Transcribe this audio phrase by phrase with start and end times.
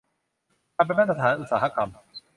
[0.77, 1.89] มันเป็นมาตรฐานอุตสาหกรรม